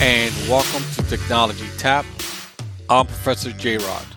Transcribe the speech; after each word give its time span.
And 0.00 0.32
welcome 0.48 0.84
to 0.94 1.02
Technology 1.08 1.66
Tap. 1.76 2.06
I'm 2.88 3.06
Professor 3.06 3.50
J 3.52 3.78
Rod. 3.78 4.11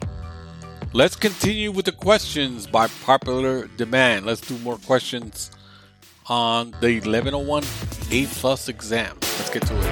Let's 0.95 1.17
continue 1.17 1.72
with 1.73 1.84
the 1.84 1.91
questions 1.91 2.67
by 2.67 2.88
popular 2.88 3.67
demand. 3.67 4.26
Let's 4.26 4.40
do 4.40 4.58
more 4.59 4.77
questions 4.77 5.52
on 6.27 6.72
the 6.80 7.02
1101 7.02 7.66
A 8.12 8.26
plus 8.27 8.70
exam. 8.70 9.17
Let's 9.22 9.50
get 9.50 9.63
to 9.63 9.76
it. 9.77 9.84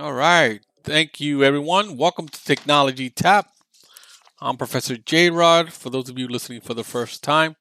All 0.00 0.12
right. 0.12 0.58
Thank 0.82 1.20
you, 1.20 1.44
everyone. 1.44 1.96
Welcome 1.96 2.26
to 2.26 2.44
Technology 2.44 3.08
Tap. 3.08 3.46
I'm 4.42 4.56
Professor 4.56 4.96
J 4.96 5.28
Rod, 5.28 5.70
for 5.70 5.90
those 5.90 6.08
of 6.08 6.18
you 6.18 6.26
listening 6.26 6.62
for 6.62 6.72
the 6.72 6.82
first 6.82 7.22
time. 7.22 7.56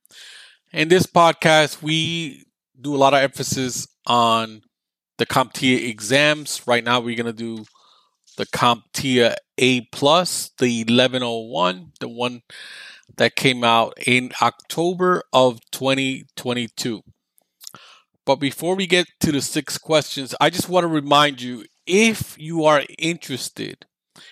In 0.71 0.87
this 0.87 1.05
podcast, 1.05 1.81
we 1.81 2.45
do 2.79 2.95
a 2.95 2.97
lot 2.97 3.13
of 3.13 3.19
emphasis 3.19 3.85
on 4.07 4.61
the 5.17 5.25
CompTIA 5.25 5.89
exams. 5.89 6.61
Right 6.65 6.81
now, 6.81 7.01
we're 7.01 7.17
going 7.17 7.25
to 7.25 7.33
do 7.33 7.65
the 8.37 8.45
CompTIA 8.45 9.35
A 9.57 9.81
plus, 9.91 10.51
the 10.57 10.85
1101, 10.85 11.91
the 11.99 12.07
one 12.07 12.43
that 13.17 13.35
came 13.35 13.65
out 13.65 13.95
in 14.07 14.31
October 14.41 15.23
of 15.33 15.59
2022. 15.71 17.01
But 18.25 18.37
before 18.37 18.75
we 18.75 18.87
get 18.87 19.07
to 19.19 19.33
the 19.33 19.41
six 19.41 19.77
questions, 19.77 20.33
I 20.39 20.49
just 20.49 20.69
want 20.69 20.85
to 20.85 20.87
remind 20.87 21.41
you 21.41 21.65
if 21.85 22.37
you 22.39 22.63
are 22.63 22.83
interested, 22.97 23.85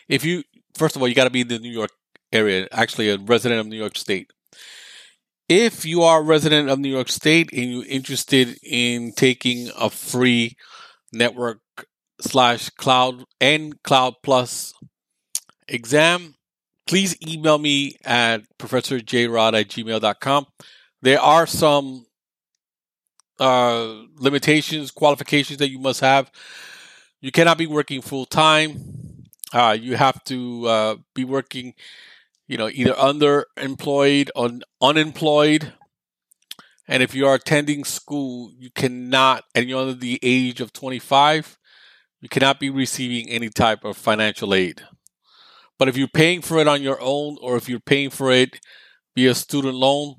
if 0.08 0.24
you, 0.24 0.44
first 0.76 0.96
of 0.96 1.02
all, 1.02 1.10
you 1.10 1.16
got 1.16 1.26
to 1.26 1.30
be 1.30 1.42
in 1.42 1.50
the 1.50 1.60
New 1.60 1.72
York 1.72 1.92
area, 2.32 2.68
actually 2.72 3.10
a 3.10 3.18
resident 3.18 3.60
of 3.60 3.68
New 3.68 3.78
York 3.78 3.98
State. 3.98 4.32
If 5.50 5.86
you 5.86 6.04
are 6.04 6.20
a 6.20 6.24
resident 6.24 6.70
of 6.70 6.80
New 6.80 6.90
York 6.90 7.10
State 7.10 7.52
and 7.54 7.72
you're 7.72 7.86
interested 7.86 8.58
in 8.64 9.14
taking 9.14 9.70
a 9.78 9.90
free 9.90 10.58
network 11.14 11.60
slash 12.20 12.70
cloud 12.72 13.24
and 13.40 13.82
cloud 13.84 14.16
plus 14.24 14.74
exam, 15.68 16.36
please 16.86 17.16
email 17.26 17.58
me 17.58 17.96
at 18.04 18.42
professorjrod 18.58 19.60
at 19.60 19.68
gmail.com. 19.68 20.48
There 21.02 21.22
are 21.22 21.46
some 21.46 22.06
uh, 23.40 24.04
limitations, 24.16 24.92
qualifications 24.92 25.60
that 25.60 25.70
you 25.70 25.80
must 25.80 26.02
have. 26.02 26.32
You 27.22 27.32
cannot 27.32 27.58
be 27.58 27.68
working 27.68 28.02
full 28.02 28.26
time. 28.26 29.28
Uh, 29.54 29.78
you 29.80 29.96
have 29.96 30.24
to 30.26 30.68
uh, 30.68 30.96
be 31.14 31.24
working, 31.24 31.74
you 32.48 32.58
know, 32.58 32.70
either 32.70 32.94
underemployed 32.94 34.30
or 34.36 34.52
unemployed. 34.82 35.74
And 36.88 37.04
if 37.04 37.14
you 37.14 37.28
are 37.28 37.36
attending 37.36 37.84
school, 37.84 38.52
you 38.58 38.70
cannot, 38.72 39.44
and 39.54 39.68
you're 39.68 39.82
under 39.82 39.94
the 39.94 40.20
age 40.24 40.62
of 40.62 40.72
25, 40.72 41.58
you 42.22 42.30
cannot 42.30 42.60
be 42.60 42.70
receiving 42.70 43.30
any 43.30 43.50
type 43.50 43.84
of 43.84 43.98
financial 43.98 44.54
aid. 44.54 44.82
But 45.78 45.90
if 45.90 45.98
you're 45.98 46.08
paying 46.08 46.42
for 46.42 46.58
it 46.60 46.68
on 46.68 46.82
your 46.82 46.98
own, 47.02 47.38
or 47.42 47.58
if 47.58 47.68
you're 47.70 47.80
paying 47.80 48.10
for 48.10 48.32
it 48.32 48.60
via 49.16 49.36
student 49.36 49.76
loan, 49.76 50.16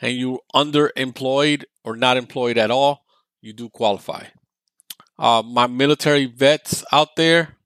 and 0.00 0.16
you're 0.16 0.40
underemployed 0.54 1.64
or 1.84 1.96
not 1.96 2.16
employed 2.16 2.58
at 2.58 2.70
all, 2.70 3.04
you 3.40 3.52
do 3.52 3.70
qualify. 3.70 4.24
Uh, 5.18 5.42
my 5.44 5.66
military 5.66 6.26
vets 6.26 6.84
out 6.92 7.16
there, 7.16 7.56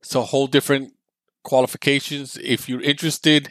it's 0.00 0.14
a 0.14 0.22
whole 0.22 0.46
different 0.46 0.92
qualifications. 1.46 2.36
If 2.42 2.68
you're 2.68 2.82
interested, 2.82 3.48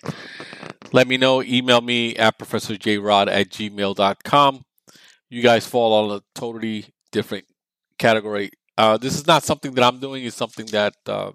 let 0.91 1.07
me 1.07 1.15
know. 1.15 1.41
Email 1.41 1.79
me 1.79 2.13
at 2.17 2.37
professorjrod 2.37 3.27
at 3.27 3.49
gmail.com. 3.49 4.65
You 5.29 5.41
guys 5.41 5.65
fall 5.65 5.93
on 5.93 6.17
a 6.17 6.21
totally 6.39 6.87
different 7.11 7.45
category. 7.97 8.51
Uh, 8.77 8.97
this 8.97 9.15
is 9.15 9.25
not 9.25 9.43
something 9.43 9.73
that 9.73 9.83
I'm 9.83 9.99
doing, 9.99 10.25
it's 10.25 10.35
something 10.35 10.65
that 10.67 10.93
uh, 11.07 11.31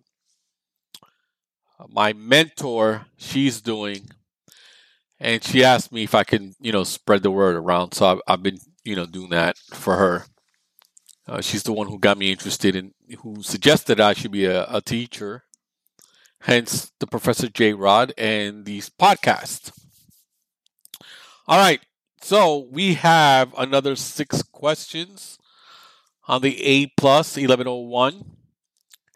my 1.88 2.12
mentor, 2.12 3.06
she's 3.16 3.62
doing. 3.62 4.10
And 5.18 5.42
she 5.42 5.64
asked 5.64 5.92
me 5.92 6.02
if 6.04 6.14
I 6.14 6.24
can, 6.24 6.54
you 6.60 6.72
know, 6.72 6.84
spread 6.84 7.22
the 7.22 7.30
word 7.30 7.56
around. 7.56 7.94
So 7.94 8.06
I've, 8.06 8.20
I've 8.26 8.42
been, 8.42 8.58
you 8.84 8.96
know, 8.96 9.06
doing 9.06 9.30
that 9.30 9.56
for 9.72 9.96
her. 9.96 10.24
Uh, 11.26 11.40
she's 11.40 11.62
the 11.62 11.72
one 11.72 11.86
who 11.86 11.98
got 11.98 12.18
me 12.18 12.30
interested 12.30 12.76
in, 12.76 12.92
who 13.20 13.42
suggested 13.42 13.98
I 13.98 14.12
should 14.12 14.32
be 14.32 14.44
a, 14.44 14.66
a 14.68 14.80
teacher. 14.82 15.44
Hence 16.40 16.90
the 17.00 17.06
Professor 17.06 17.48
J 17.48 17.74
Rod 17.74 18.14
and 18.16 18.64
these 18.64 18.88
podcasts. 18.88 19.72
All 21.46 21.58
right. 21.58 21.80
So 22.22 22.68
we 22.70 22.94
have 22.94 23.52
another 23.58 23.94
six 23.96 24.42
questions 24.42 25.36
on 26.28 26.40
the 26.42 26.62
A 26.62 26.86
plus 26.96 27.36
1101. 27.36 28.24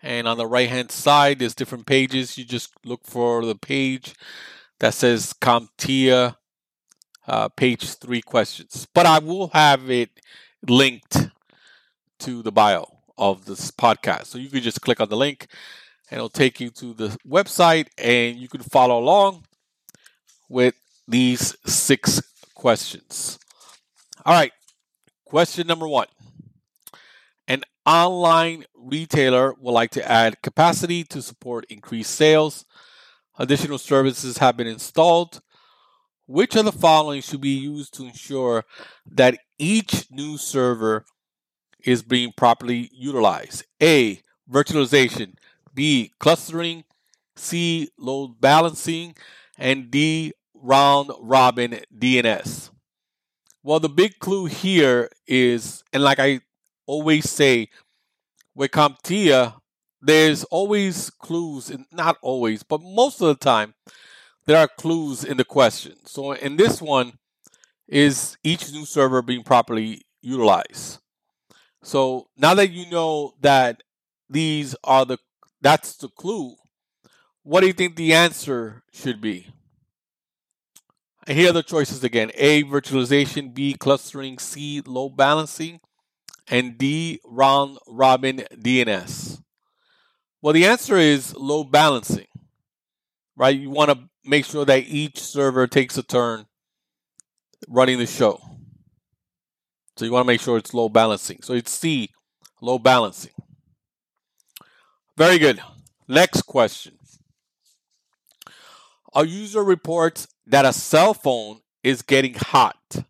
and 0.02 0.28
on 0.28 0.36
the 0.36 0.46
right 0.46 0.68
hand 0.68 0.90
side 0.90 1.38
there's 1.38 1.54
different 1.54 1.86
pages. 1.86 2.36
You 2.38 2.44
just 2.44 2.72
look 2.84 3.06
for 3.06 3.44
the 3.44 3.54
page 3.54 4.14
that 4.80 4.94
says 4.94 5.32
CompTIA 5.40 6.34
uh, 7.26 7.48
page 7.50 7.94
three 7.94 8.22
questions. 8.22 8.86
But 8.94 9.06
I 9.06 9.18
will 9.18 9.48
have 9.48 9.90
it 9.90 10.20
linked 10.68 11.28
to 12.20 12.42
the 12.42 12.52
bio 12.52 12.86
of 13.16 13.44
this 13.44 13.70
podcast. 13.70 14.26
So 14.26 14.38
you 14.38 14.48
can 14.48 14.62
just 14.62 14.80
click 14.80 15.00
on 15.00 15.08
the 15.08 15.16
link 15.16 15.46
and 16.10 16.18
it'll 16.18 16.28
take 16.28 16.60
you 16.60 16.70
to 16.70 16.94
the 16.94 17.16
website 17.26 17.88
and 17.98 18.36
you 18.36 18.48
can 18.48 18.62
follow 18.62 18.98
along 18.98 19.44
with 20.48 20.74
these 21.06 21.56
six 21.66 22.22
questions. 22.54 23.38
All 24.24 24.34
right. 24.34 24.52
Question 25.24 25.66
number 25.66 25.88
one. 25.88 26.06
An 27.46 27.62
online 27.84 28.64
retailer 28.74 29.54
would 29.54 29.72
like 29.72 29.90
to 29.90 30.10
add 30.10 30.40
capacity 30.42 31.04
to 31.04 31.20
support 31.20 31.66
increased 31.68 32.12
sales. 32.12 32.64
Additional 33.38 33.78
services 33.78 34.38
have 34.38 34.56
been 34.56 34.66
installed. 34.66 35.42
Which 36.26 36.56
of 36.56 36.64
the 36.64 36.72
following 36.72 37.20
should 37.20 37.40
be 37.40 37.56
used 37.56 37.94
to 37.94 38.04
ensure 38.04 38.64
that 39.10 39.38
each 39.58 40.10
new 40.10 40.38
server 40.38 41.04
is 41.84 42.02
being 42.02 42.32
properly 42.32 42.90
utilized? 42.92 43.64
A. 43.82 44.22
Virtualization. 44.50 45.34
B. 45.74 46.12
Clustering. 46.18 46.84
C. 47.36 47.90
Load 47.98 48.40
balancing. 48.40 49.14
And 49.58 49.90
D. 49.90 50.32
Round 50.54 51.10
robin 51.20 51.80
DNS. 51.96 52.70
Well, 53.62 53.80
the 53.80 53.88
big 53.90 54.18
clue 54.18 54.46
here 54.46 55.10
is, 55.26 55.84
and 55.92 56.02
like 56.02 56.18
I 56.18 56.40
always 56.86 57.30
say, 57.30 57.68
with 58.54 58.70
CompTIA, 58.70 59.54
there's 60.00 60.44
always 60.44 61.10
clues, 61.10 61.70
and 61.70 61.86
not 61.92 62.18
always, 62.22 62.62
but 62.62 62.82
most 62.82 63.20
of 63.20 63.28
the 63.28 63.34
time, 63.34 63.74
there 64.46 64.58
are 64.58 64.68
clues 64.68 65.24
in 65.24 65.36
the 65.36 65.44
question. 65.44 65.94
So 66.04 66.32
in 66.32 66.56
this 66.56 66.82
one, 66.82 67.14
is 67.88 68.36
each 68.42 68.72
new 68.72 68.84
server 68.84 69.22
being 69.22 69.42
properly 69.42 70.02
utilized? 70.22 71.00
So 71.82 72.28
now 72.36 72.54
that 72.54 72.70
you 72.70 72.88
know 72.90 73.34
that 73.40 73.82
these 74.28 74.74
are 74.84 75.04
the 75.04 75.18
that's 75.60 75.96
the 75.96 76.08
clue, 76.08 76.56
what 77.42 77.60
do 77.60 77.66
you 77.66 77.72
think 77.72 77.96
the 77.96 78.14
answer 78.14 78.82
should 78.92 79.20
be? 79.20 79.48
And 81.26 81.38
here 81.38 81.50
are 81.50 81.54
the 81.54 81.62
choices 81.62 82.02
again: 82.02 82.30
A. 82.34 82.64
Virtualization, 82.64 83.54
B. 83.54 83.74
Clustering, 83.74 84.38
C. 84.38 84.82
Load 84.84 85.16
balancing, 85.16 85.80
and 86.48 86.78
D. 86.78 87.20
Round 87.24 87.78
robin 87.86 88.44
DNS. 88.54 89.42
Well, 90.40 90.52
the 90.52 90.66
answer 90.66 90.96
is 90.96 91.34
load 91.36 91.70
balancing, 91.70 92.26
right? 93.36 93.58
You 93.58 93.70
want 93.70 93.90
to 93.90 93.98
make 94.24 94.44
sure 94.44 94.64
that 94.64 94.84
each 94.86 95.20
server 95.20 95.66
takes 95.66 95.98
a 95.98 96.02
turn 96.02 96.46
running 97.68 97.98
the 97.98 98.06
show. 98.06 98.40
So 99.96 100.04
you 100.04 100.12
want 100.12 100.24
to 100.24 100.26
make 100.26 100.40
sure 100.40 100.58
it's 100.58 100.74
load 100.74 100.92
balancing. 100.92 101.40
So 101.42 101.54
it's 101.54 101.70
C, 101.70 102.10
load 102.60 102.82
balancing. 102.82 103.32
Very 105.16 105.38
good. 105.38 105.60
Next 106.08 106.42
question. 106.42 106.98
A 109.14 109.24
user 109.24 109.62
reports 109.62 110.26
that 110.46 110.64
a 110.64 110.72
cell 110.72 111.14
phone 111.14 111.60
is 111.84 112.02
getting 112.02 112.34
hot. 112.34 113.04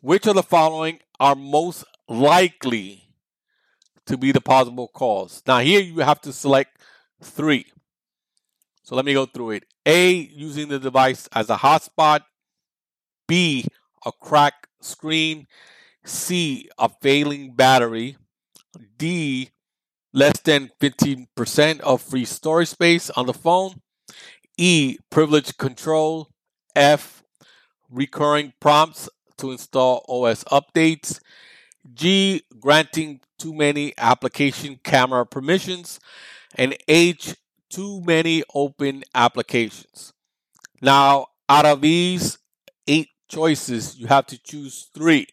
Which 0.00 0.26
of 0.26 0.36
the 0.36 0.42
following 0.42 1.00
are 1.18 1.34
most 1.34 1.84
likely 2.08 3.02
to 4.06 4.16
be 4.16 4.30
the 4.30 4.40
possible 4.40 4.88
cause? 4.88 5.42
Now, 5.46 5.58
here 5.58 5.80
you 5.80 5.98
have 6.00 6.20
to 6.22 6.32
select 6.32 6.78
three. 7.20 7.66
So 8.82 8.96
let 8.96 9.04
me 9.04 9.12
go 9.12 9.26
through 9.26 9.50
it. 9.52 9.64
A, 9.86 10.12
using 10.12 10.68
the 10.68 10.78
device 10.78 11.28
as 11.32 11.50
a 11.50 11.56
hotspot. 11.56 12.20
B, 13.28 13.64
a 14.04 14.12
cracked 14.12 14.66
screen. 14.80 15.46
C, 16.04 16.68
a 16.78 16.88
failing 16.88 17.54
battery. 17.54 18.16
D, 18.98 19.50
less 20.12 20.40
than 20.40 20.70
15% 20.80 21.80
of 21.80 22.02
free 22.02 22.24
storage 22.24 22.68
space 22.68 23.10
on 23.10 23.26
the 23.26 23.34
phone. 23.34 23.80
E, 24.58 24.98
privilege 25.10 25.56
control. 25.56 26.28
F, 26.74 27.22
recurring 27.90 28.52
prompts 28.60 29.08
to 29.38 29.52
install 29.52 30.04
OS 30.08 30.44
updates. 30.44 31.20
G, 31.94 32.42
granting 32.58 33.20
too 33.38 33.52
many 33.52 33.92
application 33.98 34.80
camera 34.82 35.26
permissions. 35.26 36.00
And 36.54 36.76
H, 36.88 37.34
too 37.72 38.02
many 38.02 38.44
open 38.54 39.02
applications. 39.14 40.12
Now, 40.80 41.28
out 41.48 41.64
of 41.64 41.80
these 41.80 42.38
eight 42.86 43.08
choices, 43.28 43.96
you 43.96 44.06
have 44.08 44.26
to 44.26 44.38
choose 44.38 44.90
three. 44.94 45.26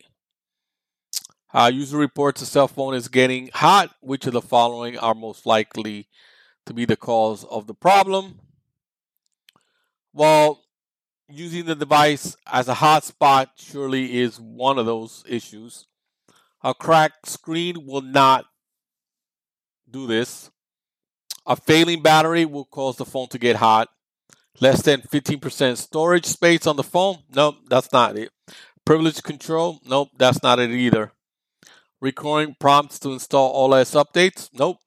Uh, 1.53 1.69
user 1.73 1.97
reports 1.97 2.41
a 2.41 2.45
cell 2.45 2.67
phone 2.67 2.93
is 2.93 3.07
getting 3.07 3.49
hot. 3.53 3.93
Which 4.01 4.25
of 4.25 4.33
the 4.33 4.41
following 4.41 4.97
are 4.97 5.15
most 5.15 5.45
likely 5.45 6.07
to 6.65 6.73
be 6.73 6.85
the 6.85 6.95
cause 6.95 7.43
of 7.45 7.67
the 7.67 7.73
problem? 7.73 8.39
Well, 10.13 10.63
using 11.27 11.65
the 11.65 11.75
device 11.75 12.37
as 12.47 12.69
a 12.69 12.75
hotspot 12.75 13.47
surely 13.57 14.17
is 14.19 14.39
one 14.39 14.77
of 14.77 14.85
those 14.85 15.23
issues. 15.27 15.87
A 16.63 16.73
cracked 16.73 17.27
screen 17.27 17.85
will 17.85 18.01
not 18.01 18.45
do 19.89 20.07
this. 20.07 20.51
A 21.49 21.55
failing 21.55 22.03
battery 22.03 22.45
will 22.45 22.65
cause 22.65 22.97
the 22.97 23.05
phone 23.05 23.27
to 23.29 23.39
get 23.39 23.55
hot. 23.55 23.89
Less 24.61 24.83
than 24.83 25.01
15% 25.01 25.77
storage 25.77 26.27
space 26.27 26.67
on 26.67 26.75
the 26.75 26.83
phone? 26.83 27.23
Nope, 27.33 27.55
that's 27.67 27.91
not 27.91 28.15
it. 28.15 28.29
Privilege 28.85 29.23
control? 29.23 29.79
Nope, 29.83 30.09
that's 30.15 30.43
not 30.43 30.59
it 30.59 30.69
either. 30.69 31.11
Recurring 31.99 32.55
prompts 32.59 32.99
to 32.99 33.13
install 33.13 33.73
OS 33.73 33.91
updates? 33.91 34.51
Nope. 34.53 34.77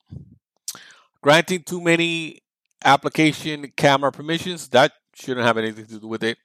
Granting 1.20 1.64
too 1.64 1.80
many 1.80 2.42
application 2.84 3.72
camera 3.76 4.12
permissions? 4.12 4.68
That 4.68 4.92
shouldn't 5.16 5.44
have 5.44 5.58
anything 5.58 5.86
to 5.86 5.98
do 5.98 6.06
with 6.06 6.22
it. 6.22 6.38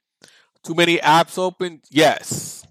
Too 0.64 0.74
many 0.74 0.98
apps 0.98 1.38
open? 1.38 1.80
Yes. 1.90 2.66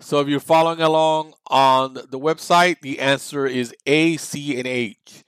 So 0.00 0.18
if 0.18 0.26
you're 0.26 0.40
following 0.40 0.80
along 0.80 1.34
on 1.46 1.94
the 1.94 2.18
website, 2.18 2.80
the 2.80 2.98
answer 2.98 3.46
is 3.46 3.72
A, 3.86 4.16
C, 4.16 4.58
and 4.58 4.66
H. 4.66 5.24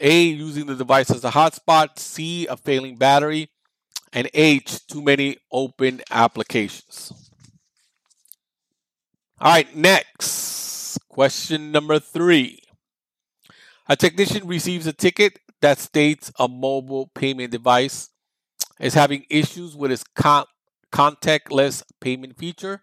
A, 0.00 0.22
using 0.22 0.66
the 0.66 0.74
device 0.74 1.10
as 1.10 1.24
a 1.24 1.30
hotspot. 1.30 1.98
C, 1.98 2.46
a 2.46 2.56
failing 2.56 2.96
battery. 2.96 3.50
And 4.12 4.28
H, 4.32 4.86
too 4.86 5.02
many 5.02 5.38
open 5.50 6.00
applications. 6.10 7.12
All 9.40 9.52
right, 9.52 9.74
next. 9.76 10.98
Question 11.08 11.72
number 11.72 11.98
three. 11.98 12.60
A 13.88 13.96
technician 13.96 14.46
receives 14.46 14.86
a 14.86 14.92
ticket 14.92 15.38
that 15.60 15.78
states 15.78 16.32
a 16.38 16.48
mobile 16.48 17.08
payment 17.14 17.50
device 17.50 18.10
is 18.80 18.94
having 18.94 19.24
issues 19.30 19.76
with 19.76 19.92
its 19.92 20.04
con- 20.14 20.46
contactless 20.92 21.82
payment 22.00 22.36
feature. 22.38 22.82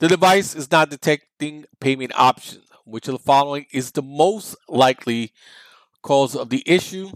The 0.00 0.08
device 0.08 0.54
is 0.54 0.70
not 0.70 0.90
detecting 0.90 1.64
payment 1.80 2.12
options. 2.14 2.64
Which 2.84 3.08
of 3.08 3.12
the 3.12 3.18
following 3.18 3.66
is 3.72 3.92
the 3.92 4.02
most 4.02 4.56
likely 4.68 5.32
cause 6.02 6.36
of 6.36 6.50
the 6.50 6.62
issue? 6.66 7.10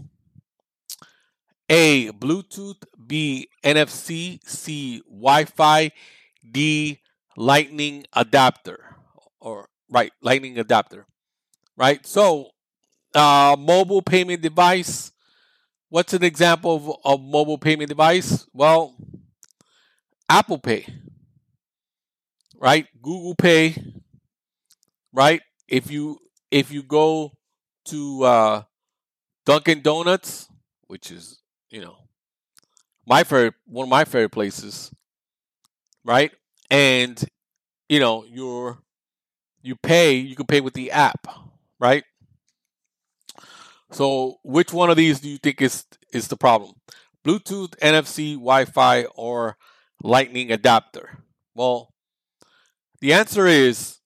A. 1.69 2.11
Bluetooth. 2.11 2.83
B. 3.05 3.49
NFC. 3.63 4.39
C. 4.47 5.01
Wi 5.09 5.45
Fi. 5.45 5.91
D. 6.49 6.99
Lightning 7.35 8.05
adapter. 8.13 8.95
Or, 9.39 9.67
right, 9.89 10.11
Lightning 10.21 10.57
adapter. 10.57 11.05
Right? 11.75 12.05
So, 12.05 12.49
uh, 13.13 13.55
mobile 13.57 14.01
payment 14.01 14.41
device. 14.41 15.11
What's 15.89 16.13
an 16.13 16.23
example 16.23 16.99
of 17.03 17.17
a 17.19 17.21
mobile 17.21 17.57
payment 17.57 17.89
device? 17.89 18.45
Well, 18.53 18.95
Apple 20.29 20.59
Pay, 20.59 20.85
right? 22.59 22.85
Google 23.01 23.35
Pay, 23.35 23.75
right? 25.13 25.41
If 25.67 25.89
you 25.89 26.19
if 26.51 26.71
you 26.71 26.83
go 26.83 27.31
to 27.85 28.23
uh, 28.23 28.63
Dunkin' 29.47 29.79
Donuts, 29.81 30.49
which 30.87 31.09
is 31.09 31.39
you 31.69 31.79
know 31.79 31.95
my 33.05 33.23
favorite 33.23 33.53
one 33.65 33.83
of 33.83 33.89
my 33.89 34.03
favorite 34.03 34.31
places, 34.31 34.91
right? 36.03 36.33
And 36.69 37.23
you 37.87 38.01
know 38.01 38.25
you're 38.27 38.79
you 39.61 39.77
pay 39.77 40.15
you 40.15 40.35
can 40.35 40.47
pay 40.47 40.59
with 40.59 40.73
the 40.73 40.91
app, 40.91 41.27
right? 41.79 42.03
So 43.89 44.39
which 44.43 44.73
one 44.73 44.89
of 44.89 44.97
these 44.97 45.21
do 45.21 45.29
you 45.29 45.37
think 45.37 45.61
is 45.61 45.85
is 46.11 46.27
the 46.27 46.35
problem? 46.35 46.73
Bluetooth, 47.25 47.69
NFC, 47.79 48.33
Wi-Fi, 48.33 49.05
or 49.15 49.55
Lightning 50.03 50.51
adapter? 50.51 51.19
Well, 51.55 51.93
the 52.99 53.13
answer 53.13 53.47
is 53.47 53.99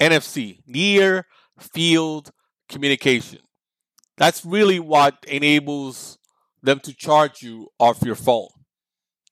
NFC, 0.00 0.62
near 0.66 1.28
field 1.60 2.32
communication. 2.68 3.38
That's 4.16 4.44
really 4.44 4.78
what 4.78 5.24
enables 5.26 6.18
them 6.62 6.80
to 6.80 6.94
charge 6.94 7.42
you 7.42 7.68
off 7.78 8.02
your 8.02 8.14
phone. 8.14 8.48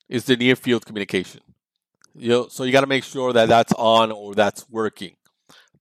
Is 0.09 0.25
the 0.25 0.35
near 0.35 0.55
field 0.55 0.85
communication. 0.85 1.41
You 2.15 2.29
know, 2.29 2.47
so 2.47 2.63
you 2.63 2.71
got 2.71 2.81
to 2.81 2.87
make 2.87 3.03
sure 3.03 3.33
that 3.33 3.49
that's 3.49 3.73
on 3.73 4.11
or 4.11 4.35
that's 4.35 4.69
working. 4.69 5.15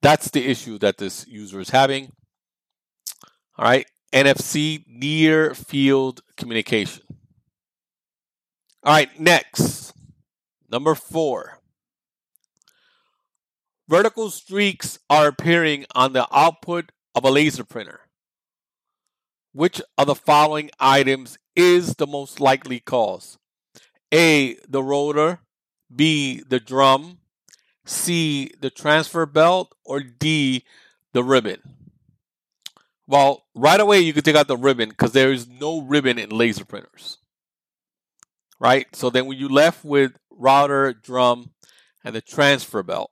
That's 0.00 0.30
the 0.30 0.46
issue 0.46 0.78
that 0.78 0.96
this 0.96 1.26
user 1.28 1.60
is 1.60 1.70
having. 1.70 2.12
All 3.58 3.66
right, 3.66 3.86
NFC 4.12 4.84
near 4.88 5.54
field 5.54 6.22
communication. 6.36 7.02
All 8.84 8.94
right, 8.94 9.20
next. 9.20 9.92
Number 10.70 10.94
four. 10.94 11.58
Vertical 13.88 14.30
streaks 14.30 14.98
are 15.10 15.28
appearing 15.28 15.84
on 15.94 16.14
the 16.14 16.26
output 16.32 16.90
of 17.14 17.24
a 17.24 17.30
laser 17.30 17.64
printer. 17.64 18.00
Which 19.52 19.82
of 19.98 20.06
the 20.06 20.14
following 20.14 20.70
items 20.80 21.38
is 21.54 21.94
the 21.96 22.06
most 22.06 22.40
likely 22.40 22.80
cause? 22.80 23.38
A. 24.12 24.56
The 24.68 24.82
rotor. 24.82 25.40
B. 25.94 26.42
The 26.46 26.60
drum. 26.60 27.18
C. 27.84 28.50
The 28.60 28.70
transfer 28.70 29.26
belt. 29.26 29.74
Or 29.84 30.00
D. 30.00 30.64
The 31.12 31.22
ribbon. 31.22 31.60
Well, 33.06 33.44
right 33.54 33.80
away 33.80 34.00
you 34.00 34.14
can 34.14 34.22
take 34.22 34.36
out 34.36 34.48
the 34.48 34.56
ribbon 34.56 34.88
because 34.88 35.12
there 35.12 35.32
is 35.32 35.46
no 35.46 35.82
ribbon 35.82 36.18
in 36.18 36.30
laser 36.30 36.64
printers. 36.64 37.18
Right? 38.58 38.86
So 38.94 39.10
then 39.10 39.26
when 39.26 39.38
you 39.38 39.48
left 39.48 39.84
with 39.84 40.12
router, 40.30 40.94
drum, 40.94 41.50
and 42.04 42.14
the 42.14 42.20
transfer 42.20 42.82
belt. 42.82 43.10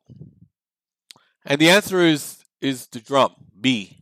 And 1.44 1.60
the 1.60 1.70
answer 1.70 2.00
is 2.00 2.38
is 2.60 2.86
the 2.88 3.00
drum, 3.00 3.34
B. 3.58 3.99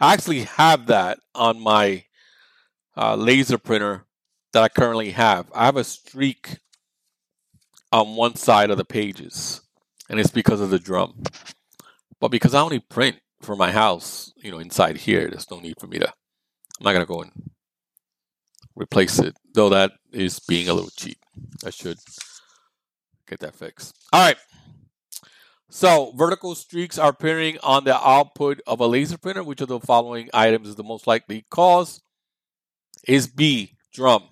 I 0.00 0.14
actually 0.14 0.44
have 0.44 0.86
that 0.86 1.18
on 1.34 1.60
my 1.60 2.04
uh, 2.96 3.16
laser 3.16 3.58
printer 3.58 4.06
that 4.52 4.62
I 4.62 4.68
currently 4.68 5.10
have. 5.10 5.50
I 5.54 5.66
have 5.66 5.76
a 5.76 5.84
streak 5.84 6.58
on 7.92 8.16
one 8.16 8.36
side 8.36 8.70
of 8.70 8.78
the 8.78 8.84
pages, 8.84 9.60
and 10.08 10.18
it's 10.18 10.30
because 10.30 10.60
of 10.60 10.70
the 10.70 10.78
drum. 10.78 11.22
But 12.20 12.30
because 12.30 12.54
I 12.54 12.60
only 12.60 12.80
print 12.80 13.18
for 13.42 13.56
my 13.56 13.70
house, 13.70 14.32
you 14.36 14.50
know, 14.50 14.58
inside 14.58 14.96
here, 14.96 15.28
there's 15.28 15.50
no 15.50 15.60
need 15.60 15.78
for 15.78 15.86
me 15.86 15.98
to. 15.98 16.08
I'm 16.08 16.84
not 16.84 16.92
gonna 16.92 17.06
go 17.06 17.22
and 17.22 17.32
replace 18.74 19.18
it, 19.18 19.36
though 19.54 19.68
that 19.70 19.92
is 20.12 20.40
being 20.40 20.68
a 20.68 20.74
little 20.74 20.90
cheap. 20.96 21.18
I 21.64 21.70
should 21.70 21.98
get 23.28 23.40
that 23.40 23.54
fixed. 23.54 23.96
All 24.12 24.26
right. 24.26 24.36
So 25.70 26.12
vertical 26.16 26.56
streaks 26.56 26.98
are 26.98 27.10
appearing 27.10 27.58
on 27.62 27.84
the 27.84 27.96
output 27.96 28.60
of 28.66 28.80
a 28.80 28.86
laser 28.86 29.16
printer. 29.16 29.44
Which 29.44 29.60
of 29.60 29.68
the 29.68 29.78
following 29.78 30.28
items 30.34 30.68
is 30.68 30.74
the 30.74 30.82
most 30.82 31.06
likely 31.06 31.46
cause? 31.48 32.02
Is 33.06 33.28
B 33.28 33.76
drum. 33.94 34.24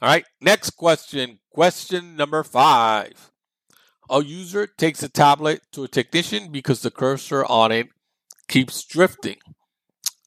All 0.00 0.08
right. 0.08 0.24
Next 0.40 0.70
question. 0.70 1.40
Question 1.52 2.16
number 2.16 2.44
five. 2.44 3.32
A 4.08 4.22
user 4.22 4.66
takes 4.66 5.02
a 5.02 5.08
tablet 5.08 5.60
to 5.72 5.84
a 5.84 5.88
technician 5.88 6.50
because 6.50 6.80
the 6.80 6.90
cursor 6.90 7.44
on 7.44 7.72
it 7.72 7.88
keeps 8.46 8.84
drifting. 8.84 9.38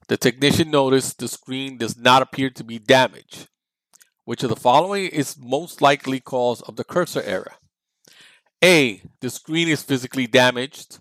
The 0.10 0.18
technician 0.18 0.70
noticed 0.70 1.20
the 1.20 1.30
screen 1.30 1.78
does 1.78 1.98
not 1.98 2.22
appear 2.22 2.50
to 2.52 2.64
be 2.66 2.80
damaged. 2.80 3.48
Which 4.26 4.44
of 4.44 4.50
the 4.50 4.58
following 4.58 5.08
is 5.08 5.38
most 5.40 5.82
likely 5.82 6.20
cause 6.20 6.62
of 6.62 6.76
the 6.76 6.84
cursor 6.84 7.22
error? 7.24 7.54
A. 8.64 9.02
The 9.20 9.30
screen 9.30 9.68
is 9.68 9.82
physically 9.84 10.28
damaged. 10.28 11.00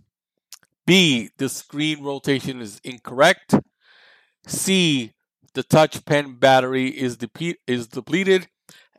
B. 0.86 1.30
The 1.36 1.48
screen 1.48 2.02
rotation 2.02 2.60
is 2.60 2.80
incorrect. 2.84 3.54
C. 4.46 5.12
The 5.54 5.62
touch 5.62 6.04
pen 6.04 6.34
battery 6.34 6.88
is, 6.88 7.16
depe- 7.16 7.56
is 7.66 7.86
depleted. 7.86 8.48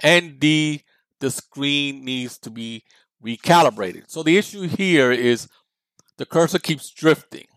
And 0.02 0.40
D. 0.40 0.84
The 1.20 1.32
screen 1.32 2.04
needs 2.04 2.38
to 2.40 2.50
be 2.50 2.84
recalibrated. 3.24 4.06
So 4.08 4.24
the 4.24 4.38
issue 4.38 4.68
here 4.68 5.12
is 5.12 5.48
the 6.18 6.26
cursor 6.26 6.60
keeps 6.60 6.90
drifting, 6.90 7.48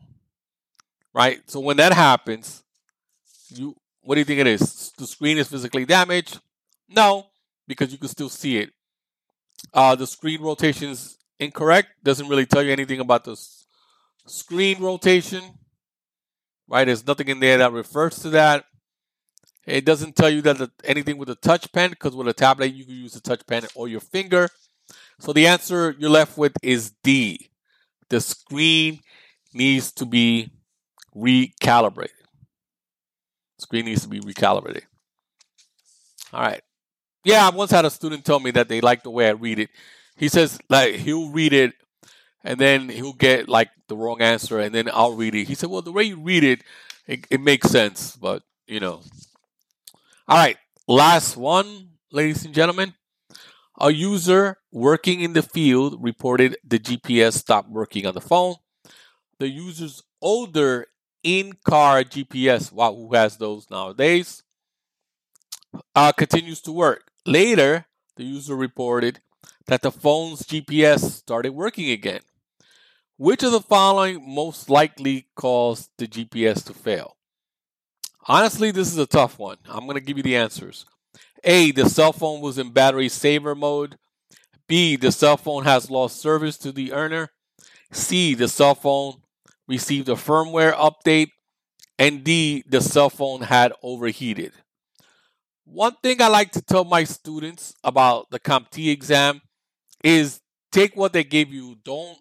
right? 1.15 1.41
So 1.51 1.61
when 1.61 1.77
that 1.79 1.93
happens, 1.93 2.63
you 3.49 3.77
what 4.03 4.17
do 4.17 4.21
you 4.21 4.25
think 4.25 4.41
it 4.41 4.47
is? 4.47 4.93
The 4.99 5.07
screen 5.07 5.39
is 5.39 5.49
physically 5.49 5.87
damaged? 5.87 6.41
No, 6.89 7.27
because 7.67 7.91
you 7.91 7.99
can 7.99 8.09
still 8.09 8.29
see 8.29 8.59
it. 8.59 8.71
Uh, 9.73 9.95
the 9.95 10.07
screen 10.07 10.41
rotation 10.43 10.91
is 10.91 11.19
incorrect. 11.39 11.89
Doesn't 12.03 12.29
really 12.29 12.47
tell 12.47 12.63
you 12.63 12.73
anything 12.73 13.01
about 13.01 13.25
the 13.25 13.37
screen 14.27 14.81
rotation, 14.81 15.43
right? 16.69 16.85
There's 16.85 17.07
nothing 17.07 17.29
in 17.29 17.41
there 17.41 17.59
that 17.59 17.73
refers 17.73 18.19
to 18.21 18.31
that. 18.31 18.65
It 19.67 19.85
doesn't 19.85 20.15
tell 20.17 20.31
you 20.31 20.43
that 20.43 20.59
the, 20.59 20.71
anything 20.85 21.17
with 21.17 21.31
a 21.31 21.35
touch 21.35 21.73
pen 21.73 21.91
because 21.91 22.15
with 22.15 22.29
a 22.29 22.35
tablet 22.35 22.75
you 22.75 22.85
can 22.85 22.95
use 22.95 23.17
a 23.17 23.21
touch 23.21 23.47
pen 23.47 23.65
or 23.75 23.89
your 23.89 24.01
finger. 24.01 24.49
So 25.19 25.33
the 25.33 25.47
answer 25.47 25.95
you're 25.99 26.11
left 26.11 26.37
with 26.37 26.53
is 26.63 26.93
D. 27.03 27.51
The 28.11 28.21
screen 28.21 29.01
needs 29.55 29.93
to 29.93 30.05
be 30.05 30.51
recalibrated. 31.17 32.11
Screen 33.59 33.87
needs 33.87 34.03
to 34.03 34.09
be 34.09 34.21
recalibrated. 34.21 34.83
All 36.33 36.43
right. 36.43 36.61
Yeah, 37.25 37.47
I 37.47 37.51
once 37.55 37.71
had 37.71 37.85
a 37.85 37.91
student 37.91 38.25
tell 38.25 38.41
me 38.41 38.51
that 38.53 38.69
they 38.69 38.81
like 38.81 39.03
the 39.03 39.11
way 39.11 39.29
I 39.29 39.33
read 39.33 39.59
it. 39.59 39.71
He 40.17 40.29
says 40.29 40.59
like 40.69 40.97
he'll 40.97 41.31
read 41.31 41.53
it 41.53 41.75
and 42.45 42.59
then 42.61 42.89
he'll 42.89 43.13
get 43.15 43.49
like 43.49 43.71
the 43.89 43.97
wrong 43.97 44.21
answer 44.23 44.61
and 44.61 44.75
then 44.75 44.89
I'll 44.93 45.15
read 45.15 45.35
it. 45.35 45.47
He 45.47 45.55
said, 45.55 45.71
"Well, 45.71 45.83
the 45.83 45.93
way 45.93 46.05
you 46.05 46.21
read 46.21 46.45
it, 46.45 46.63
it, 47.07 47.27
it 47.31 47.41
makes 47.41 47.71
sense, 47.71 48.17
but 48.17 48.43
you 48.67 48.81
know." 48.81 49.01
All 50.29 50.37
right, 50.39 50.57
last 50.89 51.37
one, 51.37 51.91
ladies 52.11 52.45
and 52.45 52.55
gentlemen. 52.55 52.95
A 53.81 53.91
user 53.93 54.59
working 54.73 55.21
in 55.21 55.33
the 55.35 55.43
field 55.43 56.03
reported 56.03 56.57
the 56.65 56.79
GPS 56.79 57.35
stopped 57.35 57.71
working 57.71 58.07
on 58.07 58.15
the 58.15 58.21
phone. 58.21 58.57
The 59.39 59.49
user's 59.49 60.03
older 60.23 60.87
in-car 61.25 62.05
GPS, 62.05 62.73
wow, 62.73 62.95
who 62.95 63.15
has 63.15 63.37
those 63.39 63.71
nowadays, 63.71 64.43
uh, 65.95 66.13
continues 66.13 66.61
to 66.63 66.73
work. 66.73 67.04
Later, 67.27 67.87
the 68.17 68.25
user 68.25 68.55
reported 68.55 69.21
that 69.67 69.81
the 69.81 69.91
phone's 69.91 70.43
GPS 70.43 71.01
started 71.11 71.53
working 71.53 71.91
again. 71.91 72.21
Which 73.17 73.43
of 73.43 73.53
the 73.53 73.61
following 73.61 74.23
most 74.27 74.69
likely 74.69 75.29
caused 75.35 75.89
the 75.97 76.07
GPS 76.07 76.63
to 76.67 76.75
fail? 76.75 77.17
Honestly, 78.27 78.71
this 78.71 78.89
is 78.89 78.99
a 78.99 79.07
tough 79.07 79.39
one. 79.39 79.57
I'm 79.69 79.85
going 79.85 79.95
to 79.95 80.05
give 80.05 80.17
you 80.17 80.23
the 80.23 80.37
answers. 80.37 80.85
A. 81.45 81.71
The 81.71 81.89
cell 81.89 82.13
phone 82.13 82.41
was 82.41 82.59
in 82.59 82.73
battery 82.73 83.09
saver 83.09 83.55
mode. 83.55 83.97
B. 84.67 84.97
The 84.97 85.13
cell 85.13 85.37
phone 85.37 85.65
has 85.65 85.91
lost 85.91 86.21
service 86.21 86.59
to 86.59 86.73
the 86.73 86.93
earner. 86.93 87.31
C. 87.93 88.35
The 88.35 88.49
cell 88.49 88.75
phone 88.75 89.23
received 89.67 90.09
a 90.09 90.15
firmware 90.15 90.75
update. 90.75 91.29
And 91.99 92.25
D. 92.25 92.65
The 92.67 92.81
cell 92.81 93.09
phone 93.09 93.43
had 93.43 93.73
overheated. 93.83 94.53
One 95.65 95.95
thing 96.03 96.21
I 96.21 96.29
like 96.29 96.53
to 96.53 96.63
tell 96.63 96.85
my 96.85 97.05
students 97.05 97.75
about 97.83 98.31
the 98.31 98.39
CompTIA 98.39 98.93
exam 98.93 99.41
is 100.03 100.41
take 100.71 100.97
what 100.97 101.13
they 101.13 101.25
give 101.25 101.53
you. 101.53 101.77
Don't 101.85 102.19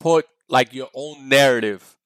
put 0.00 0.26
like 0.48 0.72
your 0.72 0.88
own 0.94 1.28
narrative 1.28 1.96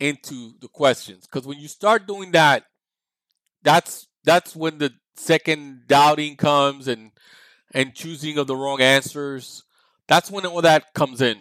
into 0.00 0.52
the 0.60 0.68
questions 0.68 1.26
because 1.26 1.46
when 1.46 1.58
you 1.58 1.68
start 1.68 2.06
doing 2.06 2.32
that, 2.32 2.64
that's 3.62 4.08
that's 4.24 4.54
when 4.54 4.78
the 4.78 4.92
second 5.16 5.82
doubting 5.86 6.36
comes 6.36 6.86
and 6.86 7.10
and 7.72 7.94
choosing 7.94 8.38
of 8.38 8.46
the 8.46 8.56
wrong 8.56 8.80
answers. 8.80 9.64
That's 10.06 10.30
when 10.30 10.46
all 10.46 10.62
that 10.62 10.94
comes 10.94 11.20
in. 11.20 11.38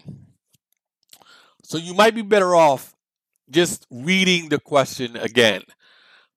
So 1.64 1.78
you 1.78 1.94
might 1.94 2.16
be 2.16 2.22
better 2.22 2.56
off 2.56 2.96
just 3.50 3.86
reading 3.90 4.50
the 4.50 4.60
question 4.60 5.16
again, 5.16 5.64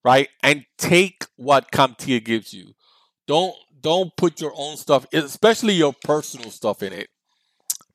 right? 0.03 0.29
And 0.43 0.65
take 0.77 1.25
what 1.35 1.71
CompTIA 1.71 2.23
gives 2.23 2.53
you. 2.53 2.73
Don't 3.27 3.55
don't 3.81 4.15
put 4.15 4.39
your 4.39 4.53
own 4.55 4.77
stuff, 4.77 5.05
especially 5.11 5.73
your 5.73 5.93
personal 6.03 6.51
stuff 6.51 6.83
in 6.83 6.93
it. 6.93 7.09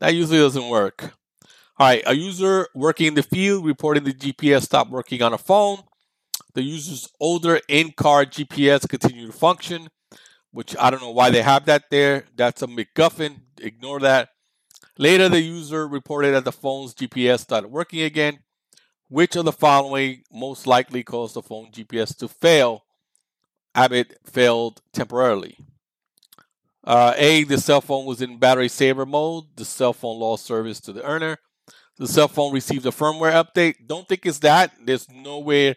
That 0.00 0.14
usually 0.14 0.38
doesn't 0.38 0.68
work. 0.68 1.14
All 1.78 1.86
right, 1.86 2.02
a 2.06 2.14
user 2.14 2.68
working 2.75 3.08
in 3.08 3.14
the 3.14 3.22
field 3.22 3.64
reporting 3.64 4.04
the 4.04 4.12
GPS 4.12 4.62
stopped 4.62 4.90
working 4.90 5.22
on 5.22 5.32
a 5.32 5.38
phone. 5.38 5.78
The 6.54 6.62
user's 6.62 7.08
older 7.20 7.60
in-car 7.68 8.25
GPS 8.25 8.88
continued 8.88 9.30
to 9.30 9.36
function, 9.36 9.88
which 10.52 10.75
I 10.80 10.90
don't 10.90 11.02
know 11.02 11.10
why 11.10 11.30
they 11.30 11.42
have 11.42 11.66
that 11.66 11.84
there. 11.90 12.25
That's 12.34 12.62
a 12.62 12.66
MacGuffin. 12.66 13.40
Ignore 13.60 14.00
that. 14.00 14.30
Later, 14.98 15.28
the 15.28 15.40
user 15.40 15.86
reported 15.86 16.32
that 16.32 16.44
the 16.44 16.52
phone's 16.52 16.94
GPS 16.94 17.40
started 17.40 17.68
working 17.68 18.00
again. 18.00 18.38
Which 19.08 19.36
of 19.36 19.44
the 19.44 19.52
following 19.52 20.22
most 20.32 20.66
likely 20.66 21.02
caused 21.04 21.34
the 21.34 21.42
phone 21.42 21.70
GPS 21.70 22.16
to 22.18 22.28
fail? 22.28 22.84
Abbott 23.75 24.18
failed 24.25 24.82
temporarily. 24.92 25.56
Uh, 26.82 27.12
A, 27.16 27.44
the 27.44 27.58
cell 27.58 27.80
phone 27.80 28.06
was 28.06 28.22
in 28.22 28.38
battery 28.38 28.68
saver 28.68 29.06
mode. 29.06 29.44
The 29.56 29.64
cell 29.64 29.92
phone 29.92 30.18
lost 30.18 30.46
service 30.46 30.80
to 30.82 30.92
the 30.92 31.04
earner. 31.04 31.38
The 31.98 32.06
cell 32.06 32.28
phone 32.28 32.52
received 32.52 32.86
a 32.86 32.90
firmware 32.90 33.32
update. 33.32 33.86
Don't 33.86 34.08
think 34.08 34.26
it's 34.26 34.38
that. 34.40 34.72
There's 34.82 35.08
nowhere 35.10 35.76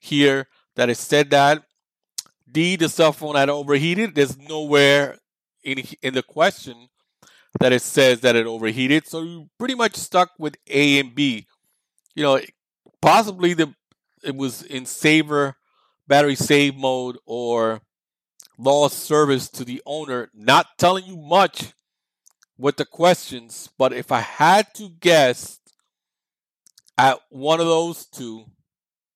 here 0.00 0.48
that 0.76 0.90
it 0.90 0.96
said 0.96 1.30
that. 1.30 1.64
D, 2.50 2.76
the 2.76 2.88
cell 2.88 3.12
phone 3.12 3.36
had 3.36 3.48
overheated. 3.48 4.14
There's 4.14 4.38
nowhere 4.38 5.18
in, 5.62 5.82
in 6.02 6.14
the 6.14 6.22
question 6.22 6.88
that 7.60 7.72
it 7.72 7.82
says 7.82 8.20
that 8.20 8.36
it 8.36 8.46
overheated. 8.46 9.06
So 9.06 9.22
you're 9.22 9.46
pretty 9.58 9.74
much 9.74 9.96
stuck 9.96 10.30
with 10.38 10.56
A 10.68 11.00
and 11.00 11.14
B. 11.14 11.46
You 12.14 12.22
know, 12.22 12.40
possibly 13.04 13.52
the 13.52 13.74
it 14.22 14.34
was 14.34 14.62
in 14.62 14.86
saver 14.86 15.56
battery 16.08 16.34
save 16.34 16.74
mode 16.74 17.18
or 17.26 17.82
lost 18.56 19.00
service 19.00 19.50
to 19.50 19.62
the 19.62 19.82
owner, 19.84 20.30
not 20.32 20.78
telling 20.78 21.04
you 21.04 21.18
much 21.18 21.74
with 22.56 22.78
the 22.78 22.86
questions, 22.86 23.68
but 23.76 23.92
if 23.92 24.10
I 24.10 24.20
had 24.20 24.72
to 24.76 24.88
guess 24.88 25.60
at 26.96 27.18
one 27.28 27.60
of 27.60 27.66
those 27.66 28.06
two, 28.06 28.46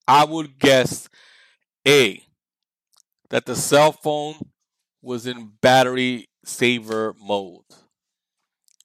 I 0.07 0.25
would 0.25 0.59
guess 0.59 1.09
A, 1.87 2.23
that 3.31 3.47
the 3.47 3.57
cell 3.57 3.93
phone 3.93 4.35
was 5.01 5.27
in 5.27 5.53
battery 5.63 6.29
saver 6.45 7.15
mode. 7.19 7.63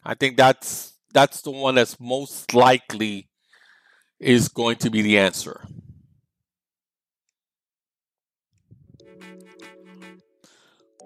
I 0.06 0.14
think 0.14 0.38
that's 0.38 0.94
that's 1.14 1.42
the 1.42 1.52
one 1.52 1.76
that's 1.76 2.00
most 2.00 2.54
likely 2.54 3.28
is 4.24 4.48
going 4.48 4.78
to 4.78 4.90
be 4.90 5.02
the 5.02 5.20
answer. 5.20 5.66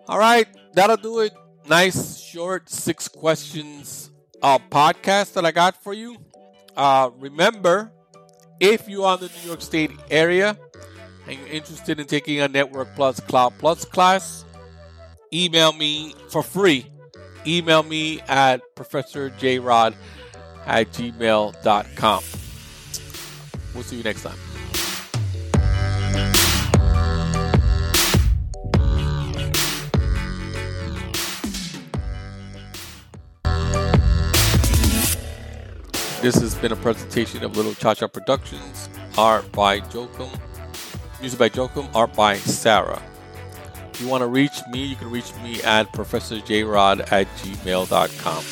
All 0.07 0.19
right, 0.19 0.47
that'll 0.73 0.97
do 0.97 1.19
it. 1.19 1.33
Nice, 1.67 2.17
short, 2.17 2.69
six 2.69 3.09
questions 3.09 4.09
uh, 4.41 4.59
podcast 4.71 5.33
that 5.33 5.45
I 5.45 5.51
got 5.51 5.83
for 5.83 5.93
you. 5.93 6.15
Uh, 6.77 7.09
remember, 7.17 7.91
if 8.59 8.87
you 8.87 9.03
are 9.03 9.15
in 9.15 9.25
the 9.25 9.31
New 9.41 9.47
York 9.47 9.61
State 9.61 9.91
area 10.09 10.57
and 11.27 11.37
you're 11.39 11.47
interested 11.49 11.99
in 11.99 12.05
taking 12.05 12.39
a 12.39 12.47
Network 12.47 12.95
Plus 12.95 13.19
Cloud 13.19 13.53
Plus 13.57 13.83
class, 13.83 14.45
email 15.33 15.73
me 15.73 16.15
for 16.29 16.41
free. 16.41 16.89
Email 17.45 17.83
me 17.83 18.21
at 18.27 18.61
professorjrod 18.75 19.93
at 20.65 20.91
gmail.com. 20.91 22.23
We'll 23.73 23.83
see 23.83 23.97
you 23.97 24.03
next 24.03 24.23
time. 24.23 24.37
This 36.21 36.35
has 36.35 36.55
been 36.55 36.71
a 36.71 36.75
presentation 36.75 37.43
of 37.43 37.55
Little 37.55 37.75
Cha 37.75 37.93
Cha 37.93 38.07
Productions, 38.07 38.89
art 39.17 39.49
by 39.51 39.79
Jokum, 39.79 40.29
music 41.21 41.39
by 41.39 41.47
Jokum, 41.47 41.87
art 41.95 42.13
by 42.15 42.37
Sarah. 42.37 43.01
If 43.93 44.01
you 44.01 44.07
want 44.07 44.21
to 44.21 44.27
reach 44.27 44.59
me, 44.71 44.83
you 44.83 44.95
can 44.95 45.09
reach 45.09 45.33
me 45.43 45.61
at 45.63 45.93
professorjrod 45.93 47.11
at 47.11 47.27
gmail.com. 47.37 48.43